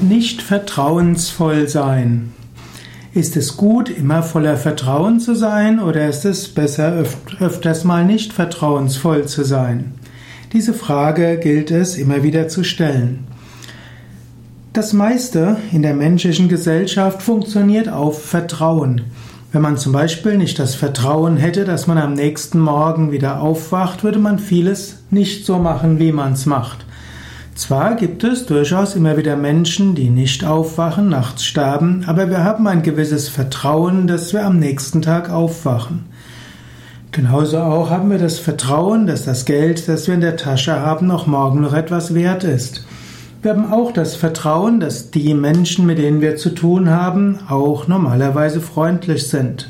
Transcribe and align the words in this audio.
Nicht 0.00 0.42
vertrauensvoll 0.42 1.66
sein. 1.68 2.32
Ist 3.14 3.36
es 3.36 3.56
gut, 3.56 3.88
immer 3.90 4.22
voller 4.22 4.56
Vertrauen 4.56 5.18
zu 5.18 5.34
sein 5.34 5.80
oder 5.80 6.08
ist 6.08 6.24
es 6.24 6.48
besser, 6.48 7.00
öf 7.00 7.16
öfters 7.40 7.82
mal 7.82 8.04
nicht 8.04 8.32
vertrauensvoll 8.32 9.26
zu 9.26 9.42
sein? 9.42 9.94
Diese 10.52 10.72
Frage 10.72 11.38
gilt 11.38 11.72
es 11.72 11.96
immer 11.96 12.22
wieder 12.22 12.46
zu 12.46 12.62
stellen. 12.62 13.26
Das 14.72 14.92
meiste 14.92 15.56
in 15.72 15.82
der 15.82 15.94
menschlichen 15.94 16.48
Gesellschaft 16.48 17.20
funktioniert 17.20 17.88
auf 17.88 18.24
Vertrauen. 18.24 19.02
Wenn 19.50 19.62
man 19.62 19.78
zum 19.78 19.92
Beispiel 19.92 20.36
nicht 20.36 20.60
das 20.60 20.76
Vertrauen 20.76 21.38
hätte, 21.38 21.64
dass 21.64 21.88
man 21.88 21.98
am 21.98 22.12
nächsten 22.12 22.60
Morgen 22.60 23.10
wieder 23.10 23.40
aufwacht, 23.40 24.04
würde 24.04 24.20
man 24.20 24.38
vieles 24.38 25.02
nicht 25.10 25.44
so 25.44 25.58
machen, 25.58 25.98
wie 25.98 26.12
man 26.12 26.34
es 26.34 26.46
macht. 26.46 26.84
Zwar 27.58 27.96
gibt 27.96 28.22
es 28.22 28.46
durchaus 28.46 28.94
immer 28.94 29.16
wieder 29.16 29.34
Menschen, 29.34 29.96
die 29.96 30.10
nicht 30.10 30.44
aufwachen, 30.44 31.08
nachts 31.08 31.44
sterben, 31.44 32.04
aber 32.06 32.30
wir 32.30 32.44
haben 32.44 32.68
ein 32.68 32.84
gewisses 32.84 33.28
Vertrauen, 33.28 34.06
dass 34.06 34.32
wir 34.32 34.46
am 34.46 34.60
nächsten 34.60 35.02
Tag 35.02 35.28
aufwachen. 35.28 36.04
Genauso 37.10 37.58
auch 37.58 37.90
haben 37.90 38.12
wir 38.12 38.18
das 38.18 38.38
Vertrauen, 38.38 39.08
dass 39.08 39.24
das 39.24 39.44
Geld, 39.44 39.88
das 39.88 40.06
wir 40.06 40.14
in 40.14 40.20
der 40.20 40.36
Tasche 40.36 40.78
haben, 40.78 41.08
noch 41.08 41.26
morgen 41.26 41.60
noch 41.60 41.74
etwas 41.74 42.14
wert 42.14 42.44
ist. 42.44 42.86
Wir 43.42 43.50
haben 43.50 43.72
auch 43.72 43.90
das 43.90 44.14
Vertrauen, 44.14 44.78
dass 44.78 45.10
die 45.10 45.34
Menschen, 45.34 45.84
mit 45.84 45.98
denen 45.98 46.20
wir 46.20 46.36
zu 46.36 46.50
tun 46.50 46.90
haben, 46.90 47.40
auch 47.48 47.88
normalerweise 47.88 48.60
freundlich 48.60 49.26
sind. 49.26 49.68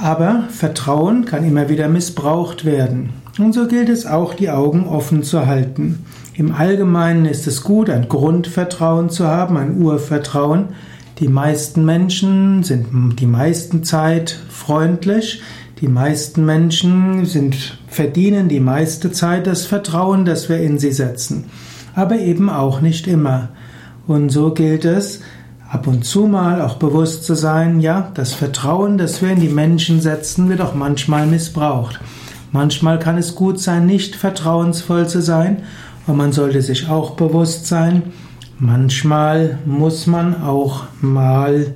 Aber 0.00 0.44
Vertrauen 0.50 1.24
kann 1.24 1.44
immer 1.44 1.68
wieder 1.68 1.88
missbraucht 1.88 2.64
werden. 2.64 3.10
Und 3.38 3.52
so 3.52 3.66
gilt 3.66 3.88
es 3.88 4.06
auch, 4.06 4.34
die 4.34 4.50
Augen 4.50 4.86
offen 4.86 5.22
zu 5.22 5.46
halten. 5.46 6.04
Im 6.34 6.52
Allgemeinen 6.52 7.26
ist 7.26 7.46
es 7.46 7.62
gut, 7.62 7.90
ein 7.90 8.08
Grundvertrauen 8.08 9.10
zu 9.10 9.26
haben, 9.26 9.56
ein 9.56 9.80
Urvertrauen. 9.80 10.68
Die 11.18 11.28
meisten 11.28 11.84
Menschen 11.84 12.62
sind 12.62 12.86
die 13.18 13.26
meisten 13.26 13.84
Zeit 13.84 14.38
freundlich. 14.48 15.42
Die 15.80 15.88
meisten 15.88 16.44
Menschen 16.44 17.24
sind, 17.24 17.78
verdienen 17.86 18.48
die 18.48 18.60
meiste 18.60 19.12
Zeit 19.12 19.46
das 19.46 19.66
Vertrauen, 19.66 20.24
das 20.24 20.48
wir 20.48 20.58
in 20.58 20.78
sie 20.78 20.92
setzen 20.92 21.44
aber 21.96 22.18
eben 22.18 22.48
auch 22.50 22.80
nicht 22.80 23.08
immer. 23.08 23.48
Und 24.06 24.28
so 24.28 24.52
gilt 24.52 24.84
es, 24.84 25.20
ab 25.68 25.86
und 25.86 26.04
zu 26.04 26.26
mal 26.26 26.60
auch 26.60 26.76
bewusst 26.76 27.24
zu 27.24 27.34
sein, 27.34 27.80
ja, 27.80 28.10
das 28.14 28.34
Vertrauen, 28.34 28.98
das 28.98 29.22
wir 29.22 29.30
in 29.30 29.40
die 29.40 29.48
Menschen 29.48 30.00
setzen, 30.00 30.48
wird 30.48 30.60
auch 30.60 30.74
manchmal 30.74 31.26
missbraucht. 31.26 32.00
Manchmal 32.52 32.98
kann 32.98 33.18
es 33.18 33.34
gut 33.34 33.60
sein, 33.60 33.86
nicht 33.86 34.16
vertrauensvoll 34.16 35.08
zu 35.08 35.20
sein, 35.20 35.62
und 36.06 36.16
man 36.16 36.32
sollte 36.32 36.62
sich 36.62 36.88
auch 36.88 37.12
bewusst 37.12 37.66
sein, 37.66 38.04
manchmal 38.58 39.58
muss 39.66 40.06
man 40.06 40.40
auch 40.42 40.84
mal 41.00 41.74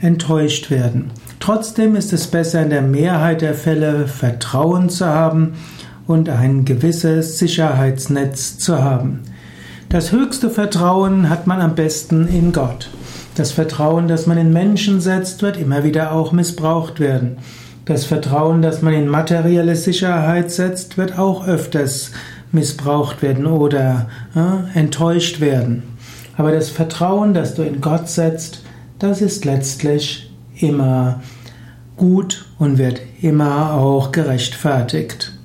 enttäuscht 0.00 0.70
werden. 0.70 1.10
Trotzdem 1.40 1.96
ist 1.96 2.12
es 2.12 2.28
besser, 2.28 2.62
in 2.62 2.70
der 2.70 2.82
Mehrheit 2.82 3.40
der 3.40 3.54
Fälle 3.54 4.06
Vertrauen 4.06 4.88
zu 4.88 5.06
haben 5.06 5.54
und 6.06 6.28
ein 6.28 6.64
gewisses 6.64 7.38
Sicherheitsnetz 7.38 8.58
zu 8.58 8.82
haben. 8.82 9.22
Das 9.88 10.12
höchste 10.12 10.50
Vertrauen 10.50 11.28
hat 11.28 11.46
man 11.46 11.60
am 11.60 11.74
besten 11.74 12.28
in 12.28 12.52
Gott. 12.52 12.88
Das 13.36 13.52
Vertrauen, 13.52 14.08
das 14.08 14.26
man 14.26 14.38
in 14.38 14.50
Menschen 14.50 15.02
setzt, 15.02 15.42
wird 15.42 15.58
immer 15.58 15.84
wieder 15.84 16.12
auch 16.12 16.32
missbraucht 16.32 17.00
werden. 17.00 17.36
Das 17.84 18.06
Vertrauen, 18.06 18.62
das 18.62 18.80
man 18.80 18.94
in 18.94 19.08
materielle 19.08 19.76
Sicherheit 19.76 20.50
setzt, 20.50 20.96
wird 20.96 21.18
auch 21.18 21.46
öfters 21.46 22.12
missbraucht 22.50 23.20
werden 23.20 23.44
oder 23.44 24.08
äh, 24.34 24.78
enttäuscht 24.78 25.40
werden. 25.40 25.82
Aber 26.38 26.50
das 26.50 26.70
Vertrauen, 26.70 27.34
das 27.34 27.54
du 27.54 27.62
in 27.62 27.82
Gott 27.82 28.08
setzt, 28.08 28.62
das 28.98 29.20
ist 29.20 29.44
letztlich 29.44 30.32
immer 30.58 31.20
gut 31.98 32.46
und 32.58 32.78
wird 32.78 33.02
immer 33.20 33.74
auch 33.74 34.12
gerechtfertigt. 34.12 35.35